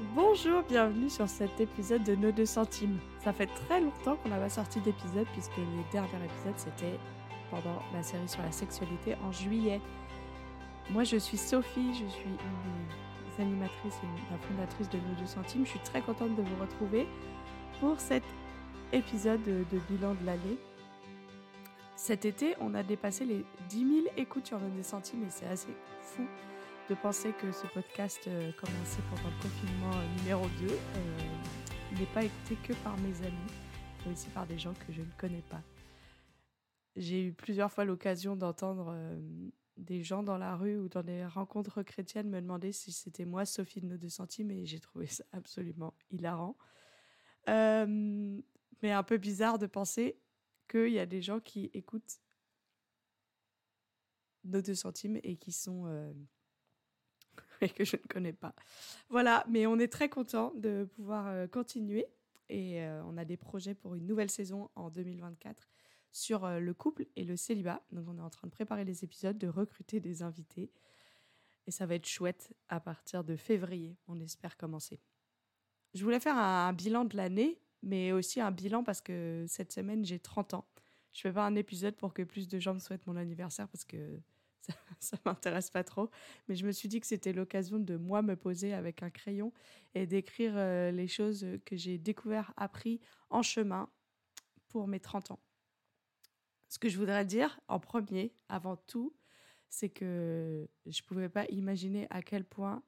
[0.00, 3.00] Bonjour, bienvenue sur cet épisode de Nos deux centimes.
[3.18, 7.00] Ça fait très longtemps qu'on n'a pas sorti d'épisode puisque les derniers épisodes c'était
[7.50, 9.80] pendant la série sur la sexualité en juillet.
[10.90, 15.26] Moi je suis Sophie, je suis une des animatrices et la fondatrice de Nos deux
[15.26, 15.64] centimes.
[15.64, 17.08] Je suis très contente de vous retrouver
[17.80, 18.22] pour cet
[18.92, 20.58] épisode de, bilan de l'année.
[21.96, 25.48] Cet été, on a dépassé les 10 000 écoutes sur Nos deux centimes et c'est
[25.48, 26.22] assez fou
[26.88, 32.06] de penser que ce podcast euh, commencé pendant le confinement euh, numéro 2 euh, n'est
[32.14, 33.52] pas écouté que par mes amis,
[34.06, 35.60] mais aussi par des gens que je ne connais pas.
[36.96, 38.96] J'ai eu plusieurs fois l'occasion d'entendre
[39.76, 43.44] des gens dans la rue ou dans des rencontres chrétiennes me demander si c'était moi,
[43.44, 46.56] Sophie de nos deux centimes, et j'ai trouvé ça absolument hilarant.
[47.46, 50.18] mais un peu bizarre de penser
[50.68, 52.18] qu'il y a des gens qui écoutent
[54.44, 55.86] nos deux centimes et qui sont
[57.60, 58.54] et que je ne connais pas.
[59.08, 62.06] Voilà, mais on est très content de pouvoir euh, continuer
[62.48, 65.68] et euh, on a des projets pour une nouvelle saison en 2024
[66.10, 67.82] sur euh, le couple et le célibat.
[67.92, 70.70] Donc on est en train de préparer les épisodes, de recruter des invités
[71.66, 75.00] et ça va être chouette à partir de février, on espère commencer.
[75.94, 80.04] Je voulais faire un, bilan de l'année, mais aussi un bilan parce que cette semaine
[80.04, 80.66] j'ai 30 ans.
[81.12, 83.84] Je fais pas un épisode pour que plus de gens me souhaitent mon anniversaire parce
[83.84, 84.20] que
[85.00, 86.10] ça, m'intéresse pas trop.
[86.48, 89.52] Mais je me suis dit que c'était l'occasion de moi me poser avec un crayon
[89.94, 93.88] et d'écrire euh, les choses que j'ai découvert, appris en chemin
[94.68, 95.40] pour mes 30 ans.
[96.68, 99.16] Ce que je voudrais dire en premier, avant tout,
[99.70, 102.82] c'est que je pouvais pas imaginer à quel point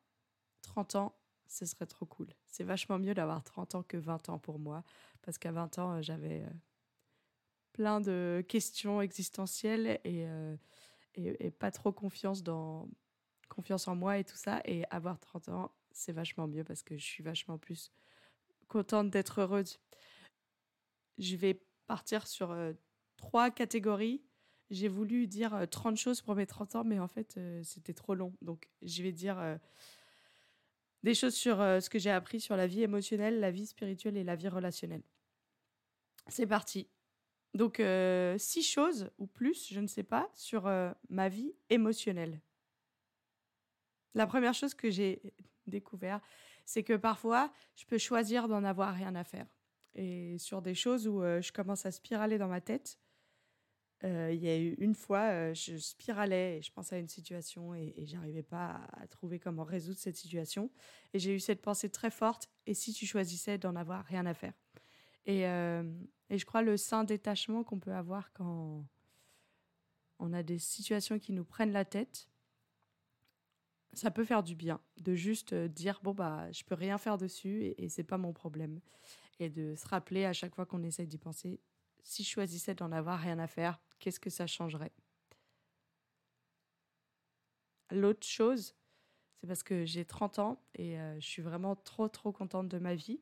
[0.62, 2.28] 30 ans, ce serait trop cool.
[2.46, 4.84] C'est vachement mieux d'avoir 30 ans que 20 ans pour moi,
[5.22, 6.50] parce qu'à 20 ans, j'avais euh,
[7.72, 10.56] plein de questions existentielles et euh,
[11.14, 12.88] et, pas trop confiance dans
[13.48, 14.60] confiance en moi et tout ça.
[14.64, 17.92] Et avoir 30 ans, c'est vachement mieux parce que je suis vachement plus
[18.68, 19.80] contente d'être heureuse.
[21.18, 22.72] Je vais partir sur euh,
[23.16, 24.22] trois catégories.
[24.70, 27.94] J'ai voulu dire 30 euh, choses pour mes 30 ans, mais en fait, euh, c'était
[27.94, 28.32] trop long.
[28.40, 29.58] Donc, je vais dire
[31.02, 34.24] des choses sur ce que j'ai appris sur la vie émotionnelle, la vie spirituelle et
[34.24, 35.02] la vie relationnelle.
[36.28, 36.88] C'est parti.
[37.54, 42.40] Donc, euh, six choses ou plus, je ne sais pas, sur euh, ma vie émotionnelle.
[44.14, 45.20] La première chose que j'ai
[45.66, 46.20] découvert,
[46.64, 49.46] c'est que parfois, je peux choisir d'en avoir rien à faire.
[49.94, 52.98] Et sur des choses où euh, je commence à spiraler dans ma tête,
[54.02, 57.92] il y a eu une fois, je spiralais et je pensais à une situation et,
[57.98, 60.70] et j'arrivais pas à, trouver comment résoudre cette situation.
[61.12, 64.32] Et j'ai eu cette pensée très forte, et si tu choisissais d'en avoir rien à
[64.32, 64.54] faire?
[65.26, 68.84] Et, et je crois le sain détachement qu'on peut avoir quand
[70.20, 72.28] on a des situations qui nous prennent la tête,
[73.92, 77.18] ça peut faire du bien de juste euh, dire bon bah je peux rien faire
[77.18, 78.80] dessus et, et c'est pas mon problème.
[79.40, 81.60] Et de se rappeler à chaque fois qu'on essaye d'y penser
[82.02, 84.92] si je choisissais d'en avoir rien à faire, qu'est-ce que ça changerait?
[87.90, 88.74] L'autre chose,
[89.40, 92.78] c'est parce que j'ai 30 ans et euh, je suis vraiment trop trop contente de
[92.78, 93.20] ma vie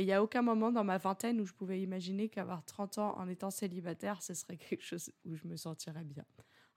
[0.00, 2.96] et il n'y a aucun moment dans ma vingtaine où je pouvais imaginer qu'avoir 30
[2.96, 6.24] ans en étant célibataire, ce serait quelque chose où je me sentirais bien.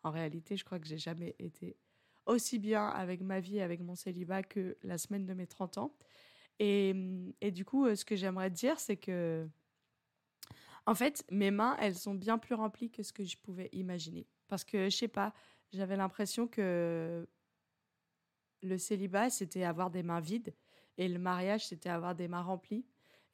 [0.04, 1.78] En réalité, je crois que j'ai jamais été
[2.26, 5.96] aussi bien avec ma vie, avec mon célibat que la semaine de mes 30 ans.
[6.60, 6.94] Et,
[7.40, 9.48] et du coup, euh, ce que j'aimerais dire, c'est que,
[10.86, 14.28] en fait, mes mains, elles sont bien plus remplies que ce que je pouvais imaginer.
[14.50, 15.34] Parce que, je sais pas,
[15.72, 17.26] j'avais l'impression que
[18.64, 20.54] le célibat, c'était avoir des mains vides
[20.98, 22.86] et le mariage, c'était avoir des mains remplies.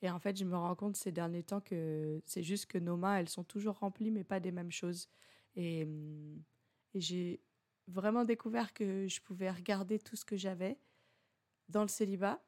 [0.02, 2.98] Et en fait, je me rends compte ces derniers temps que c'est juste que nos
[2.98, 5.10] mains, elles sont toujours remplies, mais pas des mêmes choses.
[5.56, 6.42] Et, hum,
[6.94, 7.42] et j'ai
[7.88, 10.80] vraiment découvert que je pouvais regarder tout ce que j'avais
[11.70, 12.42] dans le célibat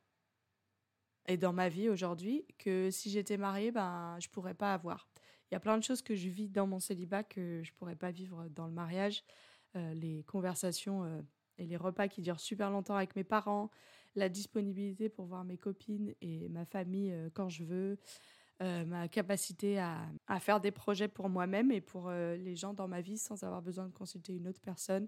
[1.28, 5.07] et dans ma vie aujourd'hui, que si j'étais mariée, ben, je pourrais pas avoir.
[5.50, 7.95] Il y a plein de choses que je vis dans mon célibat que je pourrais
[7.95, 9.23] pas vivre dans le mariage.
[9.75, 11.22] Euh, les conversations euh,
[11.57, 13.69] et les repas qui durent super longtemps avec mes parents,
[14.16, 17.98] la disponibilité pour voir mes copines et ma famille euh, quand je veux,
[18.62, 22.74] euh, ma capacité à, à, faire des projets pour moi-même et pour euh, les gens
[22.74, 25.08] dans ma vie sans avoir besoin de consulter une autre personne.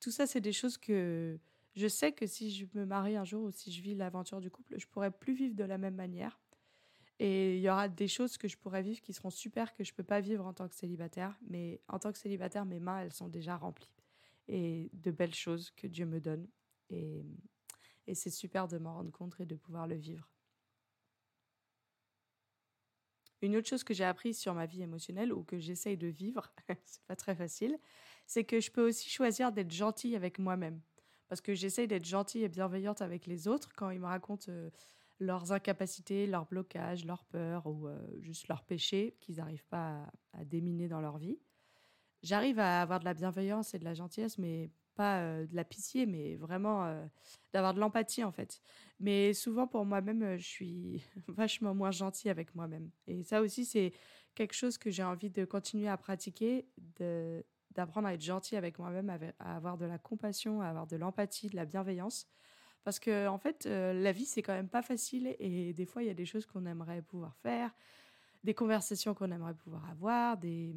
[0.00, 1.38] Tout ça, c'est des choses que
[1.74, 4.50] je sais que si je me marie un jour ou si je vis l'aventure du
[4.50, 6.38] couple, je pourrais plus vivre de la même manière.
[7.20, 9.92] Et il y aura des choses que je pourrais vivre qui seront super que je
[9.92, 11.38] peux pas vivre en tant que célibataire.
[11.48, 13.94] Mais en tant que célibataire, mes mains, elles sont déjà remplies.
[14.48, 16.48] Et de belles choses que Dieu me donne.
[16.88, 17.24] Et
[18.10, 20.28] et c'est super de m'en rendre compte et de pouvoir le vivre.
[23.40, 26.52] Une autre chose que j'ai appris sur ma vie émotionnelle ou que j'essaye de vivre,
[26.84, 27.78] c'est pas très facile,
[28.26, 30.80] c'est que je peux aussi choisir d'être gentille avec moi-même.
[31.28, 34.70] Parce que j'essaye d'être gentille et bienveillante avec les autres quand ils me racontent euh,
[35.20, 37.88] leurs incapacités, leurs blocages, leurs peurs ou
[38.20, 41.38] juste leurs péchés qu'ils n'arrivent pas à, déminer dans leur vie.
[42.22, 46.06] J'arrive à avoir de la bienveillance et de la gentillesse, mais pas de la pitié,
[46.06, 47.08] mais vraiment
[47.52, 48.60] d'avoir de l'empathie en fait.
[48.98, 52.90] Mais souvent pour moi-même, je suis vachement moins gentille avec moi-même.
[53.06, 53.92] Et ça aussi, c'est
[54.34, 56.66] quelque chose que j'ai envie de continuer à pratiquer,
[57.70, 61.48] d'apprendre à être gentil avec moi-même, à avoir de la compassion, à avoir de l'empathie,
[61.48, 62.28] de la bienveillance.
[62.82, 66.06] Parce que, en fait, la vie, c'est quand même pas facile et des fois, il
[66.06, 67.74] y a des choses qu'on aimerait pouvoir faire,
[68.42, 70.74] des conversations qu'on aimerait pouvoir avoir, des,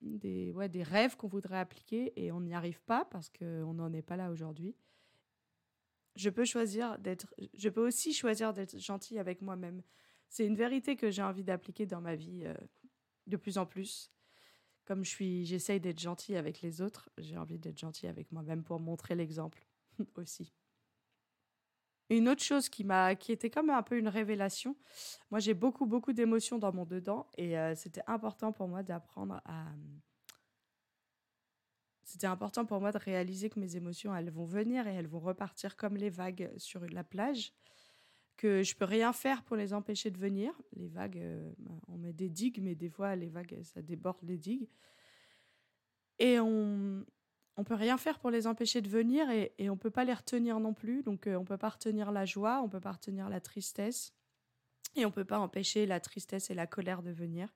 [0.00, 3.92] des, ouais, des rêves qu'on voudrait appliquer et on n'y arrive pas parce qu'on n'en
[3.92, 4.74] est pas là aujourd'hui.
[6.14, 9.82] Je peux choisir d'être, je peux aussi choisir d'être gentil avec moi-même.
[10.28, 12.54] C'est une vérité que j'ai envie d'appliquer dans ma vie euh,
[13.26, 14.10] de plus en plus.
[14.84, 18.62] Comme je suis, j'essaye d'être gentil avec les autres, j'ai envie d'être gentil avec moi-même
[18.62, 19.66] pour montrer l'exemple
[20.14, 20.52] aussi.
[22.08, 24.76] Une autre chose qui m'a, qui était comme un peu une révélation.
[25.30, 29.40] Moi, j'ai beaucoup, beaucoup d'émotions dans mon dedans et euh, c'était important pour moi d'apprendre
[29.44, 29.66] à.
[32.04, 35.18] C'était important pour moi de réaliser que mes émotions, elles vont venir et elles vont
[35.18, 37.52] repartir comme les vagues sur la plage,
[38.36, 40.52] que je peux rien faire pour les empêcher de venir.
[40.76, 41.52] Les vagues, euh,
[41.88, 44.68] on met des digues, mais des fois les vagues, ça déborde les digues.
[46.20, 47.04] Et on,
[47.56, 50.12] on peut rien faire pour les empêcher de venir et, et on peut pas les
[50.12, 51.02] retenir non plus.
[51.02, 54.12] Donc on euh, on peut pas retenir la joie, on peut pas retenir la tristesse
[54.94, 57.54] et on peut pas empêcher la tristesse et la colère de venir.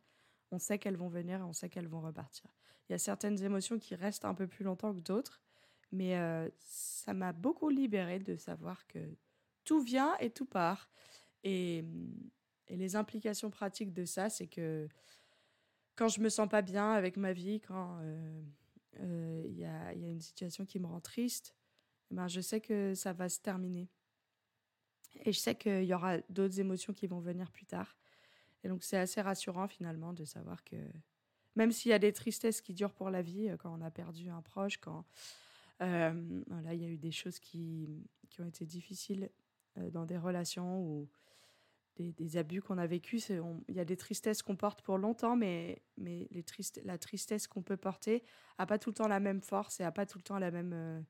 [0.51, 2.51] On sait qu'elles vont venir et on sait qu'elles vont repartir.
[2.89, 5.41] Il y a certaines émotions qui restent un peu plus longtemps que d'autres,
[5.93, 8.99] mais euh, ça m'a beaucoup libérée de savoir que
[9.65, 10.91] tout vient et tout part.
[11.45, 11.85] Et,
[12.69, 14.89] et les implications pratiques de ça, c'est que
[15.95, 18.43] quand je me sens pas bien avec ma vie, quand euh,
[18.95, 21.55] il euh, y, a, y, a, une situation qui me rend triste,
[22.11, 23.89] eh ben, je sais que ça va se terminer.
[25.25, 27.97] Et je sais qu'il y aura d'autres émotions qui vont venir plus tard.
[28.63, 30.77] Et donc c'est assez rassurant finalement de savoir que
[31.57, 33.91] même s'il y a des tristesses qui durent pour la vie, euh, quand on a
[33.91, 35.05] perdu un proche, quand
[35.83, 37.89] euh, voilà, il y a eu des choses qui,
[38.29, 39.31] qui ont été difficiles
[39.93, 41.09] dans des relations ou
[42.01, 43.31] des, abus qu'on a vécus.
[43.31, 47.63] Il y a des tristesses qu'on porte pour longtemps, mais, les tristes, la tristesse qu'on
[47.63, 48.23] peut porter
[48.59, 50.51] n'a pas tout le temps la même force et n'a pas tout le temps la
[50.51, 51.01] même euh,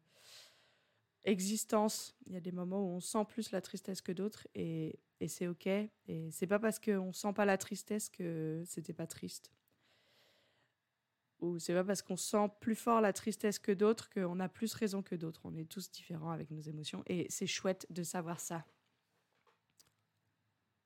[1.25, 2.17] existence.
[2.27, 5.49] Il y a des moments où on sent plus la tristesse que d'autres et, c'est
[5.49, 5.67] OK.
[5.67, 9.53] Et c'est pas parce qu'on sent pas la tristesse que c'était pas triste.
[11.41, 14.75] Ou c'est pas parce qu'on sent plus fort la tristesse que d'autres qu'on a plus
[14.75, 15.43] raison que d'autres.
[15.45, 18.65] On est tous différents avec nos émotions et c'est chouette de savoir ça.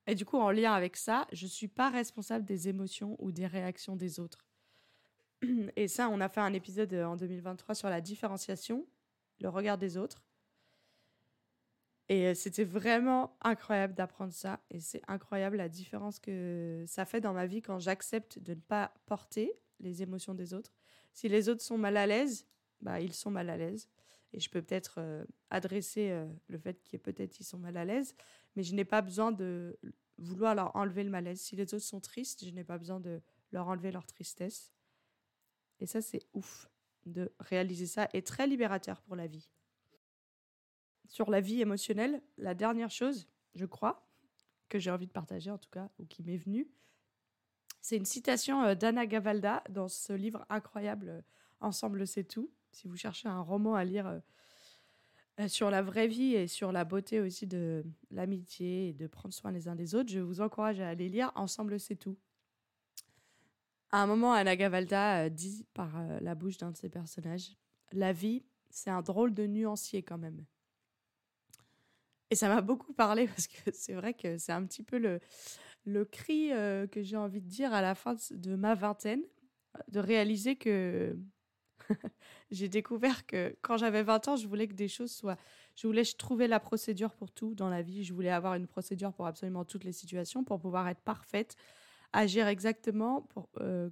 [0.06, 3.46] Et du coup, en lien avec ça, je suis pas responsable des émotions ou des
[3.46, 4.44] réactions des autres.
[5.76, 8.86] Et ça, on a fait un épisode euh, en 2023 sur la différenciation,
[9.40, 10.22] le regard des autres.
[12.10, 14.60] Et euh, c'était vraiment incroyable d'apprendre ça.
[14.70, 18.60] Et c'est incroyable la différence que ça fait dans ma vie quand j'accepte de ne
[18.60, 20.74] pas porter les émotions des autres.
[21.14, 22.46] Si les autres sont mal à l'aise,
[22.82, 23.88] bah, ils sont mal à l'aise.
[24.34, 28.14] Et je peux peut-être euh, adresser le fait qu'ils peut-être sont mal à l'aise
[28.56, 29.78] mais je n'ai pas besoin de
[30.18, 31.40] vouloir leur enlever le malaise.
[31.40, 33.20] Si les autres sont tristes, je n'ai pas besoin de
[33.52, 34.72] leur enlever leur tristesse.
[35.80, 36.70] Et ça, c'est ouf
[37.06, 39.50] de réaliser ça et très libérateur pour la vie.
[41.08, 44.06] Sur la vie émotionnelle, la dernière chose, je crois,
[44.68, 46.68] que j'ai envie de partager en tout cas, ou qui m'est venue,
[47.82, 51.20] c'est une citation euh, d'Anna Gavalda dans ce livre incroyable euh,
[51.60, 52.50] Ensemble c'est tout.
[52.72, 54.20] Si vous cherchez un roman à lire
[55.40, 59.34] euh, sur la vraie vie et sur la beauté aussi de l'amitié et de prendre
[59.34, 62.16] soin les uns des autres, je vous encourage à aller lire Ensemble, c'est tout.
[63.90, 67.56] À un moment, Anna Gavalda euh, dit par euh, la bouche d'un de ses personnages
[67.90, 70.44] La vie, c'est un drôle de nuancier quand même.
[72.30, 75.18] Et ça m'a beaucoup parlé parce que c'est vrai que c'est un petit peu le,
[75.84, 76.50] le cri
[76.90, 79.22] que j'ai envie de dire à la fin de ma vingtaine,
[79.88, 81.16] de réaliser que
[82.50, 85.36] j'ai découvert que quand j'avais 20 ans, je voulais que des choses soient.
[85.74, 88.04] Je voulais trouver la procédure pour tout dans la vie.
[88.04, 91.56] Je voulais avoir une procédure pour absolument toutes les situations, pour pouvoir être parfaite,
[92.12, 93.28] agir exactement,
[93.60, 93.90] euh,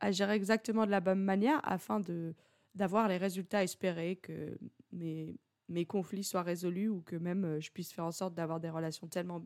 [0.00, 2.34] agir exactement de la bonne manière afin de
[2.74, 4.58] d'avoir les résultats espérés, que
[4.90, 5.38] mes,
[5.68, 8.68] mes conflits soient résolus ou que même euh, je puisse faire en sorte d'avoir des
[8.68, 9.44] relations tellement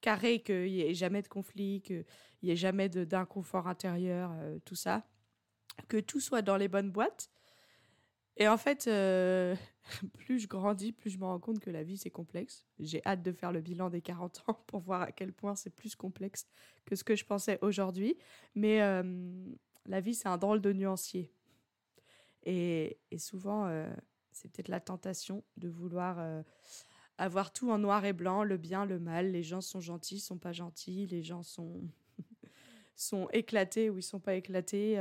[0.00, 2.04] carrées qu'il n'y ait jamais de conflit, qu'il
[2.44, 5.04] n'y ait jamais d'inconfort intérieur, euh, tout ça
[5.88, 7.30] que tout soit dans les bonnes boîtes.
[8.36, 9.54] Et en fait, euh,
[10.18, 12.66] plus je grandis, plus je me rends compte que la vie, c'est complexe.
[12.78, 15.70] J'ai hâte de faire le bilan des 40 ans pour voir à quel point c'est
[15.70, 16.46] plus complexe
[16.86, 18.16] que ce que je pensais aujourd'hui.
[18.54, 19.44] Mais euh,
[19.86, 21.30] la vie, c'est un drôle de nuancier.
[22.44, 23.92] Et, et souvent, euh,
[24.32, 26.42] c'est peut-être la tentation de vouloir
[27.18, 30.38] avoir tout en noir et blanc, le bien, le mal, les gens sont gentils, sont
[30.38, 31.82] pas gentils, les gens sont
[32.96, 34.96] sont éclatés ou ils sont pas éclatés.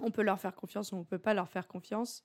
[0.00, 2.22] Euh, on peut leur faire confiance ou on peut pas leur faire confiance.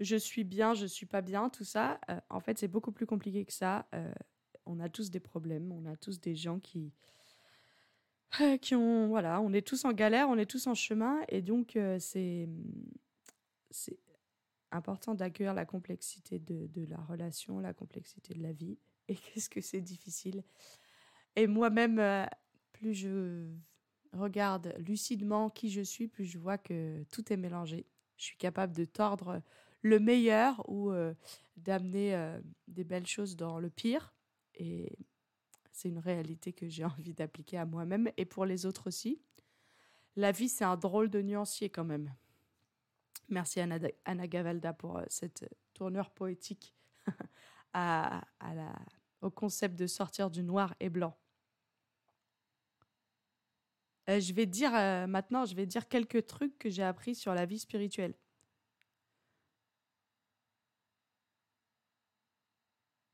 [0.00, 1.98] Je suis bien, je suis pas bien, tout ça.
[2.10, 3.86] Euh, en fait, c'est beaucoup plus compliqué que ça.
[3.94, 4.12] Euh,
[4.66, 6.92] on a tous des problèmes, on a tous des gens qui
[8.60, 11.78] qui ont voilà, on est tous en galère, on est tous en chemin et donc
[12.00, 12.48] c'est
[13.70, 13.98] c'est
[14.72, 18.76] important d'accueillir la complexité de, la relation, la complexité de la vie.
[19.08, 20.42] Et qu'est-ce que c'est difficile?
[21.36, 22.28] Et moi-même,
[22.72, 23.46] plus je
[24.12, 27.86] regarde lucidement qui je suis, plus je vois que tout est mélangé.
[28.16, 29.42] Je suis capable de tordre
[29.82, 31.14] le meilleur ou euh,
[31.56, 34.14] d'amener euh, des belles choses dans le pire.
[34.54, 34.98] Et
[35.72, 39.20] c'est une réalité que j'ai envie d'appliquer à moi-même et pour les autres aussi.
[40.16, 42.14] La vie, c'est un drôle de nuancier quand même.
[43.28, 46.74] Merci Anna, Anna Gavalda pour euh, cette tournure poétique
[49.20, 51.14] au concept de sortir du noir et blanc.
[54.08, 57.34] Euh, je vais dire euh, maintenant, je vais dire quelques trucs que j'ai appris sur
[57.34, 58.14] la vie spirituelle.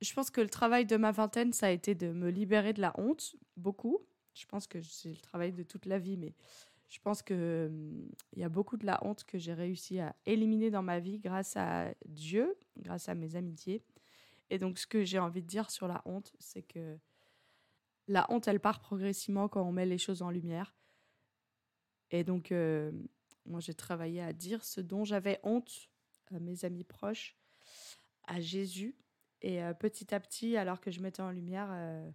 [0.01, 2.81] Je pense que le travail de ma vingtaine, ça a été de me libérer de
[2.81, 4.01] la honte, beaucoup.
[4.35, 6.35] Je pense que c'est le travail de toute la vie, mais
[6.89, 10.71] je pense que hum, y a beaucoup de la honte que j'ai réussi à éliminer
[10.71, 13.83] dans ma vie grâce à Dieu, grâce à mes amitiés.
[14.51, 16.99] Et donc, ce que j'ai envie de dire sur la honte, c'est que
[18.09, 20.75] la honte, elle part progressivement quand on met les choses en lumière.
[22.13, 22.93] Et donc, euh,
[23.47, 25.89] moi, j'ai travaillé à dire ce dont j'avais honte
[26.31, 27.37] à mes amis proches,
[28.25, 28.95] à Jésus.
[29.41, 32.09] Et euh, petit à petit, alors que je mettais en lumière, euh,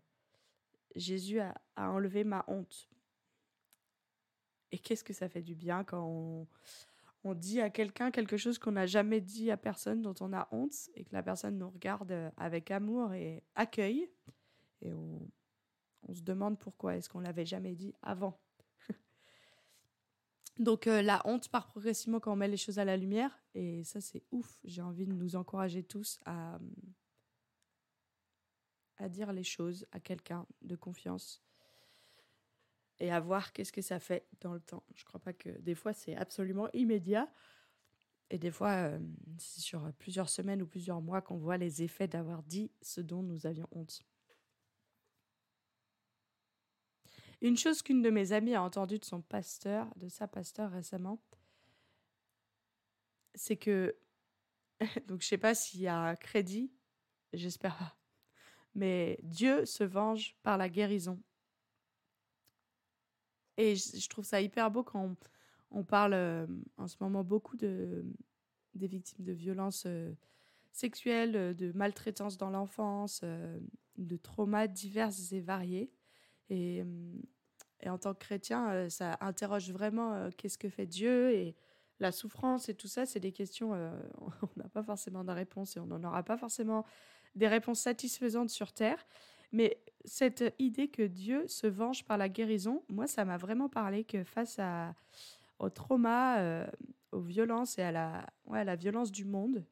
[0.96, 2.90] Jésus a, enlevé ma honte.
[4.72, 8.72] Et qu'est-ce que ça fait du bien quand on, dit à quelqu'un quelque chose qu'on
[8.72, 12.32] n'a jamais dit à personne, dont on a honte, et que la personne nous regarde
[12.38, 14.10] avec amour et accueille.
[14.82, 15.30] Et on,
[16.04, 18.40] on se demande pourquoi est-ce qu'on l'avait jamais dit avant.
[20.60, 23.38] Donc euh, la honte part progressivement quand on met les choses à la lumière.
[23.54, 24.60] Et ça, c'est ouf.
[24.64, 26.60] J'ai envie de nous encourager tous à,
[29.10, 31.44] dire les choses à quelqu'un de confiance
[33.00, 34.84] et à voir qu'est-ce que ça fait dans le temps.
[34.96, 37.32] Je crois pas que des fois c'est absolument immédiat.
[38.30, 39.00] Et des fois, euh,
[39.38, 43.24] c'est sur plusieurs semaines ou plusieurs mois qu'on voit les effets d'avoir dit ce dont
[43.24, 44.04] nous avions honte.
[47.42, 51.22] Une chose qu'une de mes amies a entendue de son pasteur, de sa pasteur récemment,
[53.36, 53.96] c'est que,
[55.08, 56.72] donc je sais pas s'il y a un crédit,
[57.34, 57.98] j'espère pas,
[58.74, 61.22] mais Dieu se venge par la guérison.
[63.58, 65.16] Et je, trouve ça hyper beau quand
[65.72, 66.46] on, parle euh,
[66.78, 68.06] en ce moment beaucoup de,
[68.76, 70.14] des victimes de violences euh,
[70.72, 73.60] sexuelles, de maltraitance dans l'enfance, euh,
[73.98, 75.92] de traumas divers et variés.
[76.50, 76.86] Et, euh,
[77.82, 81.56] et en tant que chrétien, euh, ça interroge vraiment euh, qu'est-ce que fait Dieu et
[82.00, 83.72] la souffrance et tout ça, c'est des questions,
[84.22, 86.86] on n'a pas forcément de réponse et on n'en aura pas forcément
[87.36, 89.04] des réponses satisfaisantes sur Terre.
[89.52, 94.04] Mais cette idée que Dieu se venge par la guérison, moi, ça m'a vraiment parlé
[94.04, 94.60] que face
[95.58, 96.68] au trauma,
[97.12, 99.66] aux violences et à la, ouais, la violence du monde,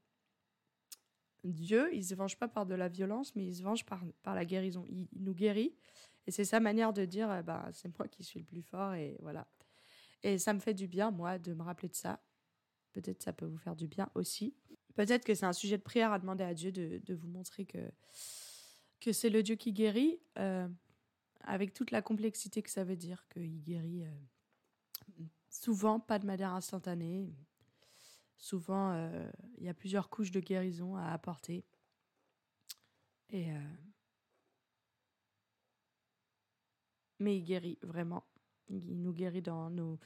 [1.43, 4.33] Dieu, il se venge pas par de la violence, mais il se venge par, par
[4.33, 4.83] la guérison.
[4.89, 5.75] il nous guérit
[6.27, 8.93] et c'est sa manière de dire, euh, bah, c'est moi qui suis le plus fort
[8.93, 9.47] et voilà.
[10.23, 12.19] Et ça me fait du bien, moi, de me rappeler de ça.
[12.93, 14.55] Peut-être ça peut vous faire du bien aussi.
[14.95, 17.65] Peut-être que c'est un sujet de prière à demander à Dieu de, de vous montrer
[17.65, 17.91] que,
[19.01, 20.67] que c'est le Dieu qui guérit, euh,
[21.41, 26.53] avec toute la complexité que ça veut dire, qu'il guérit euh, souvent pas de manière
[26.53, 27.35] instantanée.
[28.37, 29.09] Souvent,
[29.57, 31.63] il y a plusieurs couches de guérison à apporter.
[33.29, 33.47] Et
[37.19, 38.23] mais il guérit vraiment.
[38.69, 39.99] Il nous guérit dans nos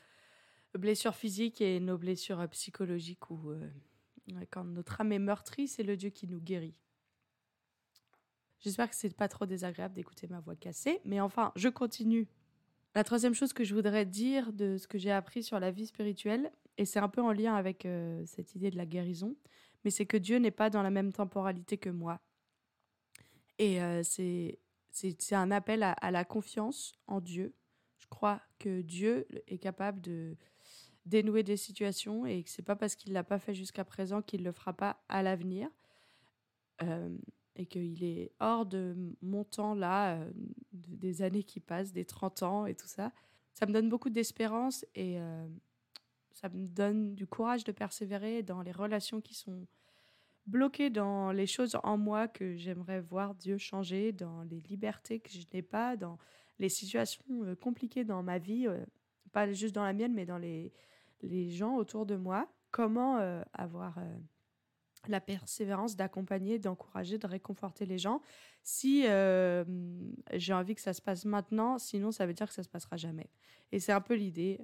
[0.78, 3.70] blessures physiques et nos blessures psychologiques ou euh,
[4.52, 6.76] quand notre âme est meurtrie, c'est le Dieu qui nous guérit.
[8.60, 12.28] J'espère que c'est pas trop désagréable d'écouter ma voix cassée, mais enfin, je continue.
[12.94, 15.86] La troisième chose que je voudrais dire de ce que j'ai appris sur la vie
[15.86, 19.36] spirituelle, et c'est un peu en lien avec euh, cette idée de la guérison,
[19.84, 22.20] mais c'est que Dieu n'est pas dans la même temporalité que moi.
[23.60, 24.60] Et euh, c'est
[25.20, 27.56] c'est un appel à, la confiance en Dieu.
[27.98, 30.36] Je crois que Dieu est capable de
[31.06, 34.44] dénouer des situations et que c'est pas parce qu'il l'a pas fait jusqu'à présent qu'il
[34.44, 35.70] le fera pas à l'avenir.
[36.82, 37.18] Euh,
[37.56, 40.32] et qu'il est hors de mon temps là, euh,
[40.72, 43.12] des années qui passent, des 30 ans et tout ça.
[43.54, 45.46] Ça me donne beaucoup d'espérance et euh,
[46.32, 49.68] ça me donne du courage de persévérer dans les relations qui sont
[50.50, 55.30] bloquée dans les choses en moi que j'aimerais voir Dieu changer, dans les libertés que
[55.30, 56.18] je n'ai pas, dans
[56.60, 58.84] les situations euh, compliquées dans ma vie, euh,
[59.32, 60.74] pas juste dans la mienne, mais dans les,
[61.22, 62.52] les gens autour de moi.
[62.72, 63.98] Comment euh, avoir
[65.08, 68.22] la persévérance d'accompagner, d'encourager, de réconforter les gens
[68.62, 72.70] si j'ai envie que ça se passe maintenant, sinon ça veut dire que ça se
[72.70, 73.30] passera jamais.
[73.72, 74.60] Et c'est un peu l'idée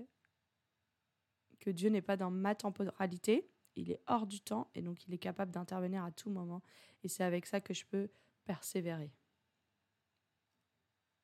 [1.59, 5.13] que Dieu n'est pas dans ma temporalité, il est hors du temps et donc il
[5.13, 6.61] est capable d'intervenir à tout moment.
[7.03, 8.09] Et c'est avec ça que je peux
[8.45, 9.11] persévérer.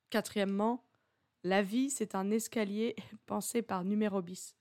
[0.10, 0.84] Quatrièmement,
[1.44, 4.56] la vie, c'est un escalier pensé par numéro bis.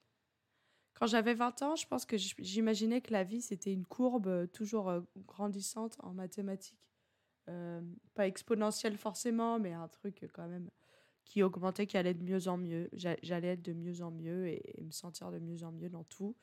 [0.94, 4.46] Quand j'avais 20 ans, je pense que j'imaginais que la vie, c'était une courbe euh,
[4.46, 6.78] toujours euh, grandissante en mathématiques.
[7.48, 7.80] Euh,
[8.14, 10.68] pas exponentielle forcément, mais un truc quand même
[11.24, 12.90] qui augmentait, qui allait de mieux en mieux.
[12.92, 16.36] J'allais être de mieux en mieux et, me sentir de mieux en mieux dans tout.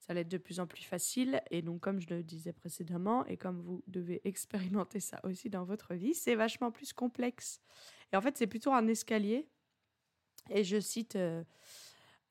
[0.00, 1.40] Ça allait être de plus en plus facile.
[1.50, 5.64] Et donc, comme je le disais précédemment, et comme vous devez expérimenter ça aussi dans
[5.64, 7.60] votre vie, c'est vachement plus complexe.
[8.12, 9.46] Et en fait, c'est plutôt un escalier.
[10.48, 11.44] Et je cite euh,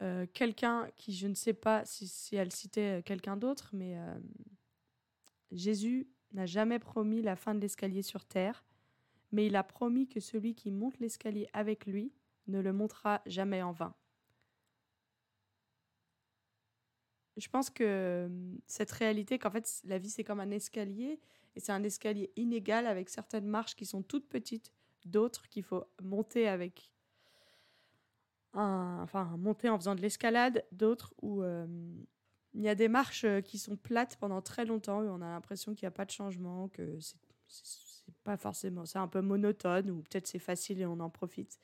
[0.01, 4.19] euh, quelqu'un qui, je ne sais pas si, elle citait quelqu'un d'autre, mais euh,
[5.51, 8.65] Jésus n'a jamais promis la fin de l'escalier sur terre,
[9.31, 12.13] mais il a promis que celui qui monte l'escalier avec lui
[12.47, 13.93] ne le montera jamais en vain.
[17.39, 18.29] Je pense que
[18.67, 21.19] cette réalité qu'en fait la vie c'est comme un escalier
[21.55, 24.73] et c'est un escalier inégal avec certaines marches qui sont toutes petites,
[25.05, 26.91] d'autres qu'il faut monter avec
[28.53, 31.43] enfin monter en faisant de l'escalade, d'autres où
[32.53, 35.73] il y a des marches qui sont plates pendant très longtemps et on a l'impression
[35.75, 40.01] qu'il n'y a pas de changement, que c'est pas forcément, c'est un peu monotone ou
[40.01, 41.59] peut-être c'est facile et on en profite.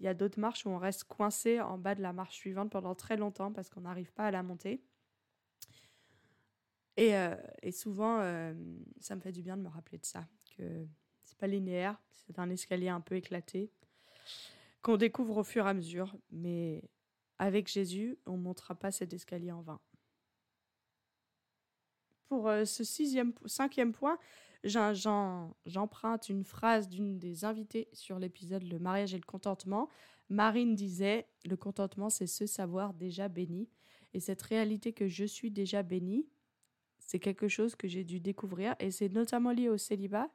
[0.00, 2.70] Il y a d'autres marches où on reste coincé en bas de la marche suivante
[2.70, 4.82] pendant très longtemps parce qu'on n'arrive pas à la monter.
[6.98, 8.52] Et, euh, et souvent, euh,
[8.98, 10.26] ça me fait du bien de me rappeler de ça,
[10.56, 10.84] que
[11.22, 13.70] c'est pas linéaire, c'est un escalier un peu éclaté
[14.82, 16.82] qu'on découvre au fur et à mesure, mais
[17.38, 19.80] avec Jésus, on ne montera pas cet escalier en vain.
[22.26, 24.18] Pour euh, ce sixième, cinquième point,
[24.64, 29.88] j'emprunte une phrase d'une des invitées sur l'épisode Le mariage et le contentement.
[30.30, 33.70] Marine disait Le contentement, c'est ce savoir déjà béni.
[34.14, 36.26] Et cette réalité que je suis déjà béni,
[37.08, 38.76] c'est quelque chose que j'ai dû découvrir.
[38.80, 40.28] Et c'est notamment lié au célibat,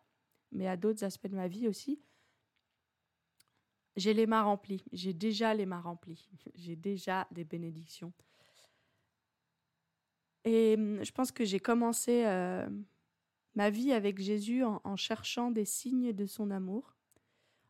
[0.51, 2.01] mais à d'autres aspects de ma vie aussi.
[3.95, 4.83] J'ai les mains remplies.
[4.91, 6.27] J'ai déjà les mains remplies.
[6.55, 8.11] J'ai déjà des bénédictions.
[10.45, 12.25] Et hum, je pense que j'ai commencé.
[12.25, 12.67] Euh,
[13.53, 16.97] ma vie avec Jésus en, cherchant des signes de son amour,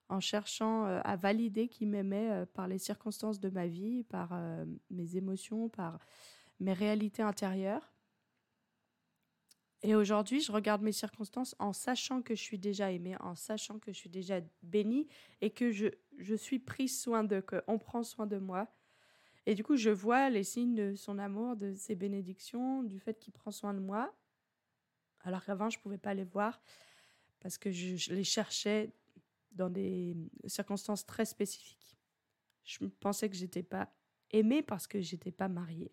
[0.07, 4.31] en cherchant euh, à valider qu'il m'aimait euh, par les circonstances de ma vie, par
[4.89, 5.99] mes émotions, par
[6.61, 7.92] mes réalités intérieures.
[9.83, 13.79] Et aujourd'hui, je regarde mes circonstances en sachant que je suis déjà aimée, en sachant
[13.79, 15.07] que je suis déjà bénie
[15.41, 18.67] et que je, je suis prise soin de, qu'on prend soin de moi.
[19.45, 23.19] Et du coup, je vois les signes de son amour, de ses bénédictions, du fait
[23.19, 24.13] qu'il prend soin de moi
[25.23, 26.61] alors qu'avant, je ne pouvais pas les voir
[27.39, 28.91] parce que je, les cherchais
[29.51, 30.15] dans des
[30.45, 31.97] circonstances très spécifiques.
[32.63, 33.93] Je pensais que j'étais pas
[34.31, 35.91] aimée parce que j'étais pas mariée.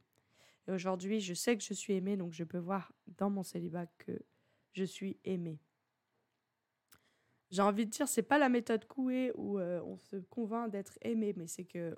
[0.68, 3.86] Et aujourd'hui, je sais que je suis aimée, donc je peux voir dans mon célibat
[3.98, 4.12] que
[4.72, 5.58] je suis aimée.
[7.50, 10.98] J'ai envie de dire, c'est pas la méthode Coué où euh, on se convainc d'être
[11.02, 11.96] aimé, mais c'est que,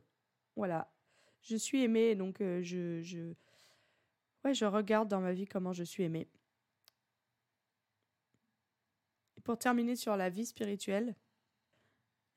[0.57, 0.91] voilà,
[1.43, 3.35] je suis aimée, donc euh, je, je,
[4.45, 6.29] ouais, je regarde dans ma vie comment je suis aimée
[9.43, 11.15] pour terminer sur la vie spirituelle,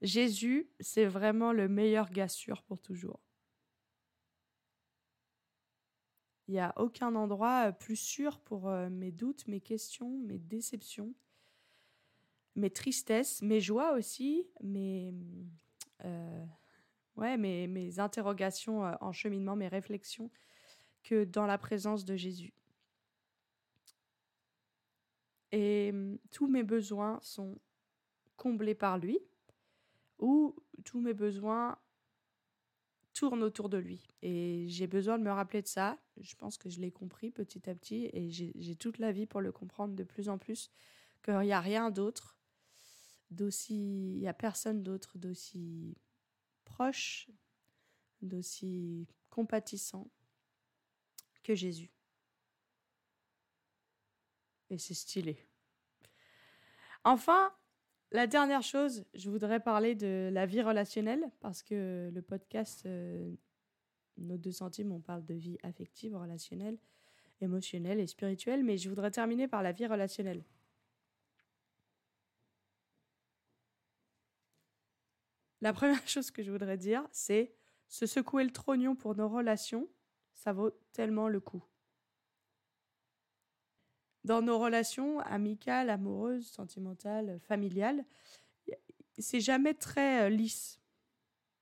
[0.01, 3.19] Jésus, c'est vraiment le meilleur gars sûr pour toujours.
[6.47, 10.37] Il n'y a aucun endroit euh, plus sûr pour euh, mes doutes, mes questions, mes
[10.37, 11.13] déceptions,
[12.55, 15.13] mes tristesses, mes joies aussi, mes,
[16.03, 16.45] euh,
[17.15, 20.29] ouais, mes, interrogations en cheminement, mes réflexions,
[21.03, 22.53] que dans la présence de Jésus.
[25.51, 27.57] Et mmh, tous mes besoins sont
[28.37, 29.19] comblés par lui,
[30.19, 31.77] ou tous mes besoins
[33.15, 34.07] tournent autour de lui.
[34.21, 35.97] Et j'ai besoin de me rappeler de ça.
[36.21, 39.41] Je pense que je l'ai compris petit à petit, et j'ai toute la vie pour
[39.41, 40.69] le comprendre de plus en plus,
[41.23, 42.37] qu'il n'y a rien d'autre,
[43.31, 44.13] d'aussi...
[44.13, 45.97] Il n'y a personne d'autre d'aussi
[46.65, 47.27] proche,
[48.21, 50.11] d'aussi compatissant
[51.41, 51.91] que Jésus
[54.69, 55.37] et c'est stylé.
[57.03, 57.53] Enfin,
[58.15, 63.33] la dernière chose, je voudrais parler de la vie relationnelle parce que le podcast euh,
[64.17, 66.77] Nos deux centimes, on parle de vie affective, relationnelle.
[67.41, 70.45] émotionnelle et spirituelle, mais je voudrais terminer par la vie relationnelle.
[75.61, 77.53] La première chose que je voudrais dire, c'est
[77.89, 79.89] se secouer le trognon pour nos relations,
[80.33, 81.63] ça vaut tellement le coup.
[84.25, 88.03] Dans nos relations amicales, amoureuses, sentimentales, familiales,
[89.19, 90.81] c'est jamais très euh, lisse.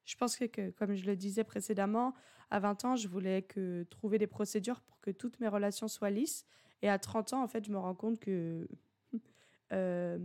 [0.06, 2.14] Je pense que, comme je le disais précédemment,
[2.50, 6.10] à 20 ans, je voulais que trouver des procédures pour que toutes mes relations soient
[6.10, 6.46] lisses.
[6.82, 8.68] Et à 30 ans, en fait, je me rends compte que
[9.74, 10.20] euh,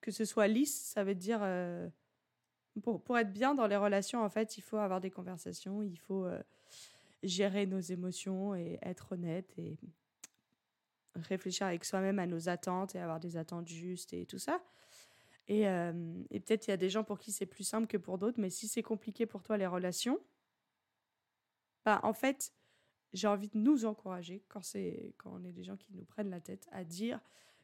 [0.00, 1.88] que ce soit lisse, ça veut dire euh,
[2.82, 5.98] pour, pour, être bien dans les relations, en fait, il faut avoir des conversations, il
[5.98, 6.40] faut euh,
[7.24, 9.76] gérer nos émotions et être honnête et
[11.22, 14.62] réfléchir avec soi-même à nos attentes et avoir des attentes justes et tout ça.
[15.48, 18.18] Et, et peut-être il y a des gens pour qui c'est plus simple que pour
[18.18, 20.18] d'autres, mais si c'est compliqué pour toi les relations,
[21.84, 22.52] bah, en fait,
[23.12, 26.30] j'ai envie de nous encourager quand, c'est, quand on est des gens qui nous prennent
[26.30, 27.20] la tête à dire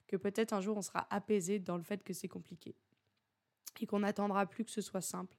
[0.07, 2.77] que peut-être un jour on sera apaisé dans le fait que c'est compliqué
[3.81, 5.37] et qu'on n'attendra plus que ce soit simple.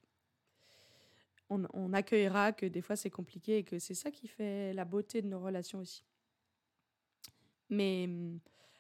[1.50, 5.22] On accueillera que des fois c'est compliqué et que c'est ça qui fait la beauté
[5.22, 6.04] de nos relations aussi.
[7.70, 8.10] Mais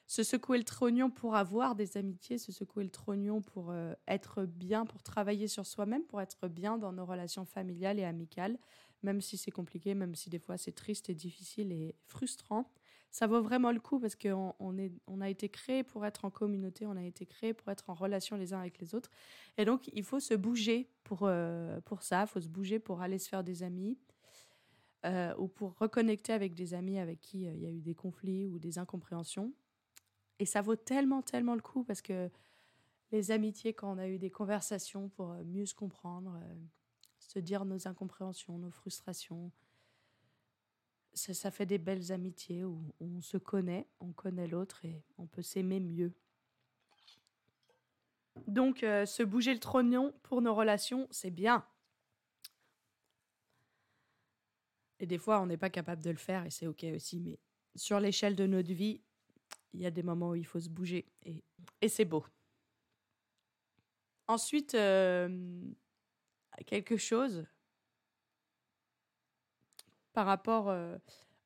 [0.07, 4.45] se secouer le trognon pour avoir des amitiés, se secouer le trognon pour euh, être
[4.45, 8.57] bien, pour travailler sur soi-même, pour être bien dans nos relations familiales et amicales,
[9.01, 12.69] même si c'est compliqué, même si des fois c'est triste et difficile et frustrant,
[13.11, 16.25] ça vaut vraiment le coup parce qu'on on est, on a été créé pour être
[16.25, 19.11] en communauté, on a été créé pour être en relation les uns avec les autres.
[19.57, 23.01] Et donc, il faut se bouger pour, euh, pour ça, il faut se bouger pour
[23.01, 23.99] aller se faire des amis
[25.05, 27.95] euh, ou pour reconnecter avec des amis avec qui euh, il y a eu des
[27.95, 29.53] conflits ou des incompréhensions.
[30.39, 32.29] Et ça vaut tellement, tellement le coup parce que
[33.11, 36.39] les amitiés, quand on a eu des conversations pour mieux se comprendre,
[37.19, 39.51] se dire nos incompréhensions, nos frustrations.
[41.13, 45.43] Ça, fait des belles amitiés où on se connaît, on connaît l'autre et on peut
[45.43, 46.11] s'aimer mieux.
[48.47, 51.63] Donc, euh, se bouger le trognon pour nos relations, c'est bien.
[55.03, 57.19] Et des fois, on n'est pas capable de le faire et c'est OK aussi.
[57.19, 57.37] Mais
[57.75, 59.01] sur l'échelle de notre vie,
[59.73, 61.43] il y a des moments où il faut se bouger et,
[61.89, 62.25] c'est beau.
[64.27, 65.61] Ensuite, euh,
[66.65, 67.45] quelque chose
[70.13, 70.97] par rapport euh,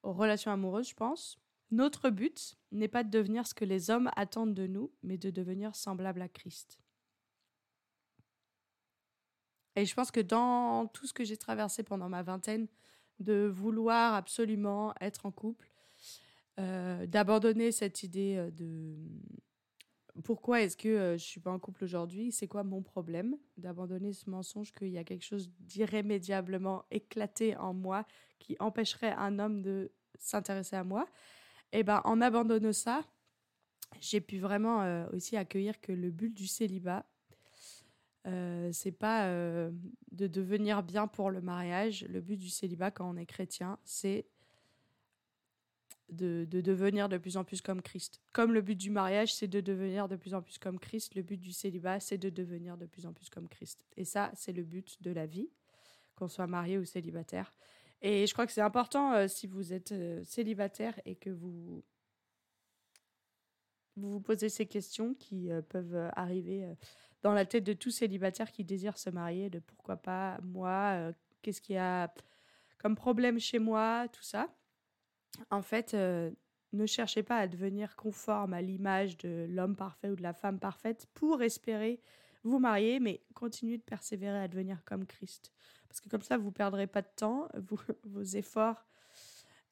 [0.04, 1.40] aux relations amoureuses, je pense.
[1.72, 5.32] Notre but n'est pas de devenir ce que les hommes attendent de nous, mais de
[5.32, 6.78] devenir semblable à Christ.
[9.76, 12.68] Et je pense que dans tout ce que j'ai traversé pendant ma vingtaine,
[13.20, 15.70] de vouloir absolument être en couple,
[16.60, 18.96] euh, d'abandonner cette idée euh, de
[20.24, 22.32] pourquoi est-ce que euh, je suis pas en couple aujourd'hui?
[22.32, 23.38] C'est quoi mon problème?
[23.58, 28.06] D'abandonner ce mensonge qu'il y a quelque chose d'irrémédiablement éclaté en moi
[28.40, 31.08] qui empêcherait un homme de s'intéresser à moi.
[31.74, 33.04] Et eh ben en abandonnant ça,
[34.00, 37.06] j'ai pu vraiment euh, aussi accueillir que le but du célibat,
[38.28, 39.72] euh, c'est pas euh,
[40.12, 42.06] de devenir bien pour le mariage.
[42.10, 44.26] Le but du célibat quand on est chrétien, c'est
[46.10, 48.22] de, devenir de plus en plus comme Christ.
[48.34, 51.22] Comme le but du mariage, c'est de devenir de plus en plus comme Christ, le
[51.22, 53.86] but du célibat, c'est de devenir de plus en plus comme Christ.
[53.96, 55.50] Et ça, c'est le but de la vie,
[56.16, 57.54] qu'on soit marié ou célibataire.
[58.02, 61.84] Et je crois que c'est important euh, si vous êtes célibataire et que vous
[63.98, 66.66] vous, vous posez ces questions qui euh, peuvent arriver
[67.24, 71.62] dans la tête de tout célibataire qui désire se marier, de pourquoi pas moi, qu'est-ce
[71.62, 72.14] qu'il y a
[72.78, 74.48] comme problème chez moi, tout ça
[75.50, 76.32] en fait, euh,
[76.74, 80.60] ne cherchez pas à devenir conforme à l'image de l'homme parfait ou de la femme
[80.60, 82.02] parfaite pour espérer
[82.44, 85.52] vous marier, mais continuez de persévérer à devenir comme Christ.
[85.88, 87.50] Parce que comme ça, vous ne perdrez pas de temps,
[88.04, 88.86] vos efforts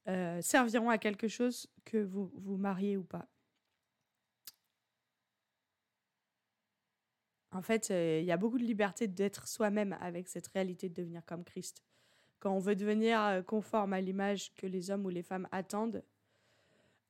[0.08, 3.28] euh, serviront à quelque chose que vous vous mariez ou pas.
[7.56, 10.94] En fait, euh, il y a beaucoup de liberté d'être soi-même avec cette réalité de
[10.94, 11.84] devenir comme Christ
[12.46, 16.04] quand on veut devenir euh, conforme à l'image que les hommes ou les femmes attendent,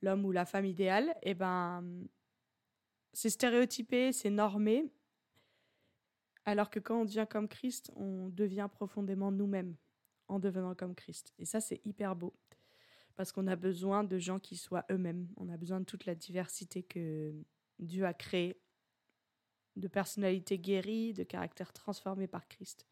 [0.01, 1.83] l'homme ou la femme idéale, eh ben,
[3.11, 4.85] c'est stéréotypé, c'est normé.
[6.45, 9.75] Alors que quand on devient comme Christ, on devient profondément nous-mêmes
[10.29, 11.33] en devenant comme Christ.
[11.37, 12.33] Et ça, c'est hyper beau.
[13.17, 15.27] Parce qu'on a besoin de gens qui soient eux-mêmes.
[15.35, 17.33] On a besoin de toute la diversité que
[17.77, 18.57] Dieu a créée,
[19.75, 22.87] de personnalités guéries, de caractères transformés par Christ.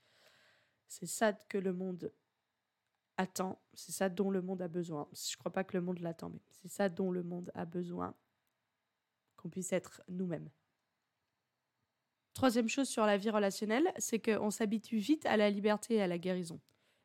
[0.87, 2.13] C'est ça que le monde
[3.17, 5.07] attend, c'est ça dont le monde a besoin.
[5.13, 7.65] Je ne crois pas que le monde l'attend, mais c'est ça dont le monde a
[7.65, 8.15] besoin,
[9.37, 10.49] qu'on puisse être nous-mêmes.
[12.33, 16.07] Troisième chose sur la vie relationnelle, c'est qu'on s'habitue vite à la liberté et à
[16.07, 16.59] la guérison.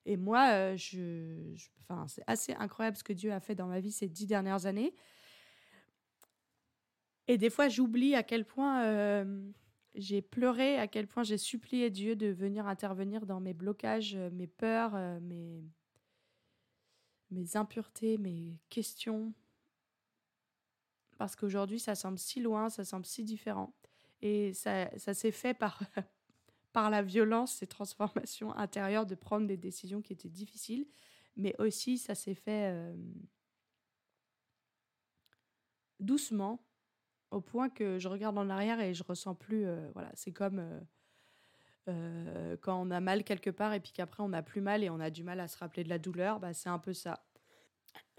[0.07, 3.93] Et moi, je, enfin, c'est assez incroyable ce que Dieu a fait dans ma vie
[3.93, 4.95] ces dix dernières années.
[7.27, 9.25] Et des fois, j'oublie à quel point
[9.99, 14.47] j'ai pleuré, à quel point j'ai supplié Dieu de venir intervenir dans mes blocages, mes
[14.47, 15.65] peurs, mes,
[17.31, 19.35] mes impuretés, mes questions.
[21.19, 23.75] Parce qu'aujourd'hui, ça semble si loin, ça semble si différent.
[24.23, 25.83] Et ça, ça s'est fait par,
[26.73, 30.87] par la violence, ces transformations intérieures, de prendre des décisions qui étaient difficiles.
[31.37, 32.95] Mais aussi, ça s'est fait euh,
[35.99, 36.65] doucement,
[37.31, 39.67] au point que je regarde en arrière et je ressens plus.
[39.67, 40.81] Euh, voilà, c'est comme
[41.89, 44.91] euh, quand on a mal quelque part et puis qu'après on a plus mal et
[44.91, 46.41] on a du mal à se rappeler de la douleur.
[46.41, 47.23] Bah, c'est un peu ça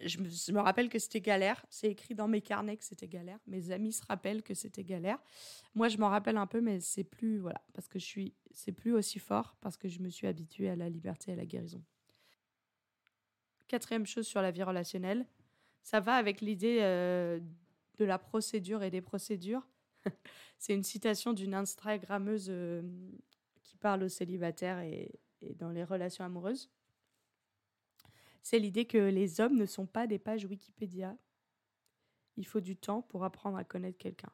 [0.01, 1.65] je me, rappelle que c'était galère.
[1.69, 3.39] C'est écrit dans mes carnets que c'était galère.
[3.47, 5.19] Mes amis se rappellent que c'était galère.
[5.75, 8.71] Moi, je m'en rappelle un peu, mais c'est plus voilà parce que je suis, c'est
[8.71, 11.45] plus aussi fort parce que je me suis habituée à la liberté et à la
[11.45, 11.83] guérison.
[13.67, 15.27] Quatrième chose sur la vie relationnelle,
[15.83, 17.39] ça va avec l'idée euh,
[17.99, 19.67] de la procédure et des procédures.
[20.57, 22.81] c'est une citation d'une Instagrammeuse euh,
[23.61, 25.11] qui parle aux célibataires et
[25.55, 26.69] dans les relations amoureuses
[28.41, 31.15] c'est l'idée que les hommes ne sont pas des pages Wikipédia.
[32.37, 34.31] Il faut du temps pour apprendre à connaître quelqu'un.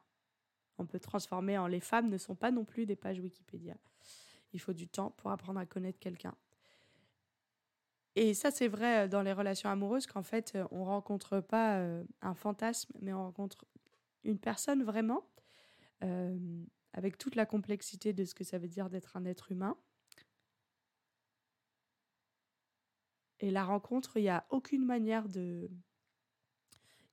[0.78, 3.76] On peut transformer en les femmes ne sont pas non plus des pages Wikipédia.
[4.52, 6.34] Il faut du temps pour apprendre à connaître quelqu'un.
[8.16, 11.78] Et ça, c'est vrai euh, dans les relations amoureuses qu'en fait, euh, on rencontre pas
[11.78, 13.66] euh, un fantasme, mais on rencontre
[14.24, 15.24] une personne vraiment,
[16.92, 19.76] avec toute la complexité de ce que ça veut dire d'être un être humain.
[23.38, 25.70] Et la rencontre, il n'y a aucune manière de.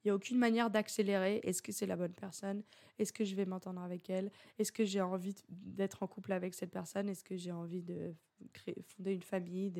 [0.04, 1.40] Il a aucune manière d'accélérer.
[1.44, 2.62] Est-ce que c'est la bonne personne?
[2.98, 4.32] Est-ce que je vais m'entendre avec elle?
[4.58, 7.08] Est-ce que j'ai envie d'être en couple avec cette personne?
[7.08, 8.14] Est-ce que j'ai envie de
[8.52, 9.70] créer, fonder une famille.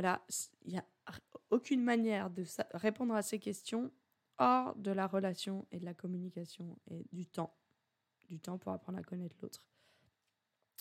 [0.00, 0.24] Voilà,
[0.64, 0.84] il n'y a
[1.50, 3.92] aucune manière de répondre à ces questions
[4.38, 7.54] hors de la relation et de la communication et du temps.
[8.26, 9.62] Du temps pour apprendre à connaître l'autre.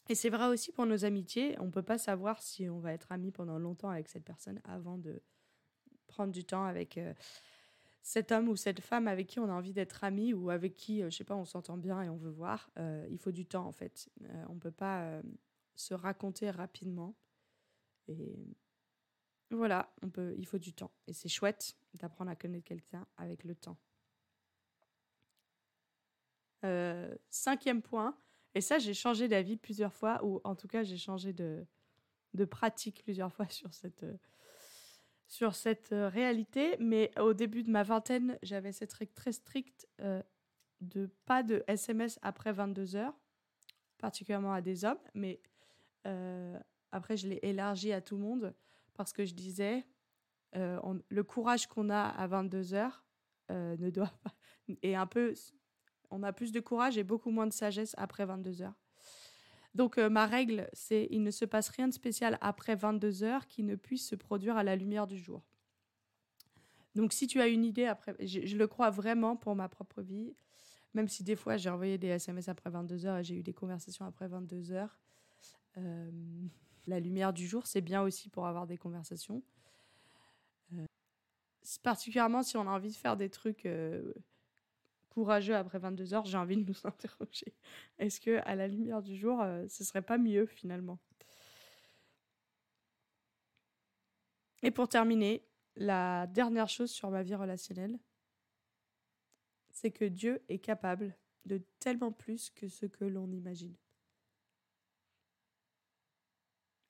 [0.08, 2.93] Et c'est vrai aussi pour nos amitiés, on ne peut pas savoir si on va
[2.93, 5.21] être amis pendant longtemps avec cette personne avant de
[6.08, 7.13] prendre du temps avec euh,
[8.01, 11.03] cet homme ou cette femme avec qui on a envie d'être amis ou avec qui,
[11.03, 12.71] euh, je sais pas, on s'entend bien et on veut voir.
[12.79, 14.08] Euh, il faut du temps en fait.
[14.47, 15.21] on ne peut pas
[15.75, 17.17] se raconter rapidement.
[18.08, 18.55] Et
[19.51, 20.91] voilà, on peut, il faut du temps.
[21.07, 23.77] Et c'est chouette d'apprendre à connaître quelqu'un avec le temps.
[27.29, 28.15] cinquième point,
[28.55, 31.65] et ça, j'ai changé d'avis plusieurs fois, ou en tout cas, j'ai changé de,
[32.49, 34.17] pratique plusieurs fois sur cette, euh,
[35.91, 36.75] euh, réalité.
[36.79, 40.21] Mais au début de ma vingtaine, j'avais cette règle très stricte euh,
[40.81, 43.15] de pas de SMS après 22 heures,
[43.97, 44.99] particulièrement à des hommes.
[45.13, 45.41] Mais
[46.91, 48.53] après, je l'ai élargi à tout le monde
[48.99, 49.85] parce que je disais,
[50.53, 53.05] le courage qu'on a à 22 heures
[53.49, 54.35] ne doit pas.
[54.83, 55.33] Et un peu
[56.12, 58.73] on a plus de courage et beaucoup moins de sagesse après 22 heures.
[59.75, 63.47] Donc euh, ma règle, c'est il ne se passe rien de spécial après 22 heures
[63.47, 65.43] qui ne puisse se produire à la lumière du jour.
[66.95, 70.35] Donc si tu as une idée après, je, le crois vraiment pour ma propre vie,
[70.93, 73.53] même si des fois j'ai envoyé des SMS après 22 heures et j'ai eu des
[73.53, 74.99] conversations après 22 heures.
[75.77, 76.12] Euh,
[76.88, 79.42] la lumière du jour, c'est bien aussi pour avoir des conversations.
[80.74, 80.86] Euh,
[81.84, 83.68] particulièrement si on a envie de faire des trucs
[85.10, 87.54] courageux après 22 heures, j'ai envie de nous interroger.
[87.98, 91.00] Est-ce que à la lumière du jour, euh, ce serait pas mieux finalement?
[94.62, 97.98] Et pour terminer, la dernière chose sur ma vie relationnelle,
[99.72, 101.15] c'est que Dieu est capable
[101.46, 103.76] de tellement plus que ce que l'on imagine.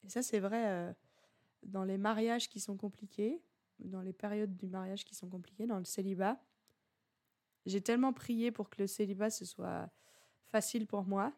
[0.09, 0.91] Et ça, c'est vrai euh,
[1.61, 3.43] dans les mariages qui sont compliqués,
[3.77, 6.41] dans les périodes du mariage qui sont compliquées, dans le célibat.
[7.67, 9.87] J'ai tellement prié pour que le célibat ce soit
[10.51, 11.31] facile pour moi.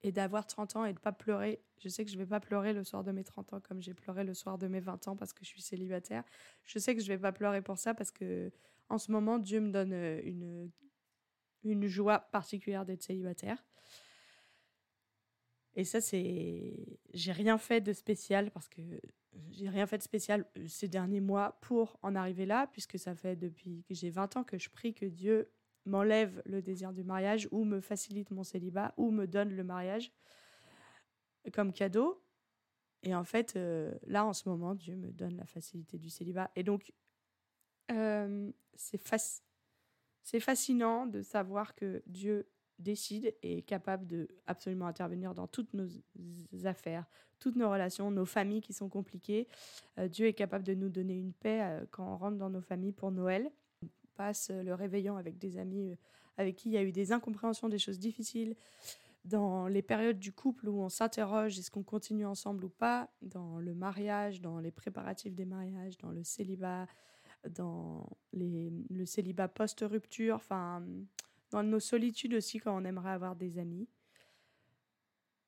[0.00, 1.62] Et d'avoir 30 ans et de pas pleurer.
[1.76, 3.92] Je sais que je vais pas pleurer le soir de mes 30 ans comme j'ai
[3.92, 6.24] pleuré le soir de mes 20 ans parce que je suis célibataire.
[6.64, 8.50] Je sais que je vais pas pleurer pour ça parce que
[8.88, 10.70] en ce moment Dieu me donne euh, une
[11.62, 13.62] une joie particulière d'être célibataire.
[15.78, 18.82] Et ça c'est j'ai rien fait de spécial parce que
[19.52, 23.14] j'ai rien fait de spécial euh, ces derniers mois pour en arriver là, puisque ça
[23.14, 25.52] fait depuis que j'ai 20 ans que je prie que Dieu
[25.86, 30.10] m'enlève le désir du mariage ou me facilite mon célibat ou me donne le mariage
[31.52, 32.24] comme cadeau.
[33.04, 36.50] Et en fait, euh, là, en ce moment, Dieu me donne la facilité du célibat.
[36.56, 36.92] Et donc,
[37.92, 38.98] euh, c'est
[40.40, 45.86] fascinant de savoir que Dieu décide et est capable de absolument intervenir dans toutes nos
[46.64, 47.04] affaires,
[47.38, 49.48] toutes nos relations, nos familles qui sont compliquées.
[49.98, 52.60] Euh, Dieu est capable de nous donner une paix euh, quand on rentre dans nos
[52.60, 53.50] familles pour Noël.
[53.82, 55.96] On passe le réveillon avec des amis
[56.38, 58.54] avec qui il y a eu des incompréhensions, des choses difficiles,
[59.24, 63.58] dans les périodes du couple où on s'interroge est-ce qu'on continue ensemble ou pas, dans
[63.58, 66.86] le mariage, dans les préparatifs des mariages, dans le célibat,
[67.50, 70.82] dans le célibat post-rupture, enfin,
[71.50, 73.88] dans nos solitudes aussi quand on aimerait avoir des amis.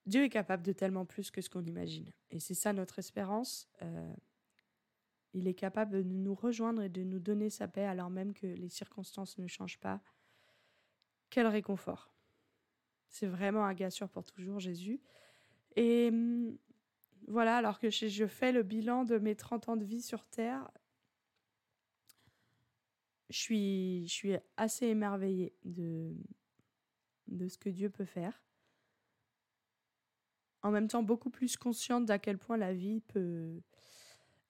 [0.06, 2.10] Dieu est capable de tellement plus que ce qu'on imagine.
[2.30, 3.68] Et c'est ça notre espérance.
[3.82, 4.14] Euh,
[5.34, 8.46] il est capable de nous rejoindre et de nous donner sa paix alors même que
[8.46, 10.00] les circonstances ne changent pas.
[11.28, 12.12] Quel réconfort.
[13.08, 15.00] C'est vraiment un gars sûr pour toujours, Jésus.
[15.76, 16.56] Et hum,
[17.28, 20.68] voilà, alors que je fais le bilan de mes 30 ans de vie sur Terre,
[23.30, 26.14] je suis, je suis assez émerveillée de,
[27.28, 28.42] de ce que Dieu peut faire.
[30.62, 33.62] En même temps, beaucoup plus consciente d'à quel point la vie peut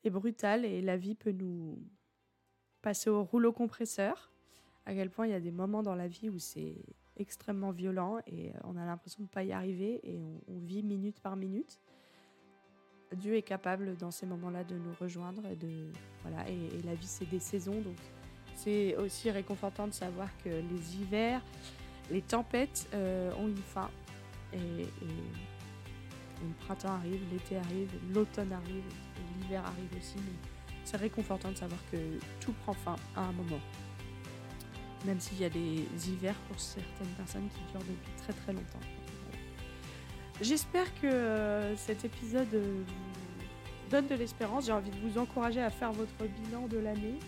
[0.02, 1.78] est brutale et la vie peut nous
[2.82, 4.32] passer au rouleau compresseur.
[4.86, 6.82] À quel point il y a des moments dans la vie où c'est
[7.16, 11.20] extrêmement violent et on a l'impression de ne pas y arriver et on, vit minute
[11.20, 11.78] par minute.
[13.12, 15.90] Dieu est capable dans ces moments-là de nous rejoindre et de
[16.22, 17.96] voilà et la vie c'est des saisons donc
[18.62, 21.40] c'est aussi réconfortant de savoir que les hivers,
[22.10, 23.90] les tempêtes euh, ont une fin.
[24.52, 24.86] Et,
[26.42, 28.82] le printemps arrive, l'été arrive, l'automne arrive,
[29.42, 30.16] l'hiver arrive aussi.
[30.84, 31.98] c'est réconfortant de savoir que
[32.40, 33.60] tout prend fin à un moment.
[35.04, 38.80] Même s'il y a des hivers pour certaines personnes qui durent depuis très très longtemps.
[40.40, 44.64] J'espère que euh, cet épisode vous donne de l'espérance.
[44.64, 47.18] J'ai envie de vous encourager à faire votre bilan de l'année.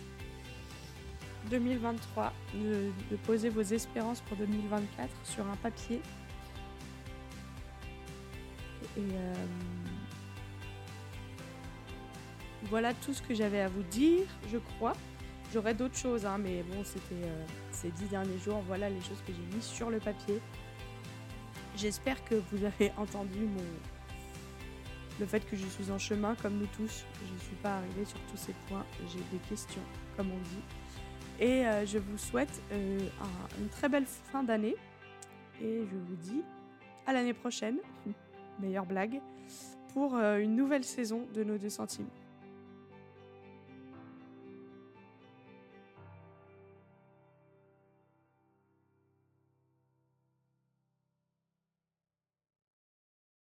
[1.49, 2.91] 2023, de,
[3.25, 6.01] poser vos espérances pour 2024 sur un papier.
[8.97, 9.33] Et euh,
[12.63, 14.93] voilà tout ce que j'avais à vous dire, je crois.
[15.53, 18.63] J'aurais d'autres choses, hein, mais bon, c'était euh, ces dix derniers jours.
[18.67, 20.41] Voilà les choses que j'ai mises sur le papier.
[21.75, 23.63] J'espère que vous avez entendu mon...
[25.19, 27.05] le fait que je suis en chemin, comme nous tous.
[27.27, 28.85] Je ne suis pas arrivée sur tous ces points.
[29.11, 29.81] J'ai des questions,
[30.17, 30.82] comme on dit.
[31.39, 32.99] Et euh, je vous souhaite euh,
[33.59, 34.75] une très belle fin d'année.
[35.61, 36.43] Et je vous dis
[37.05, 37.77] à l'année prochaine,
[38.59, 39.21] meilleure blague,
[39.93, 42.07] pour euh, une nouvelle saison de nos deux centimes.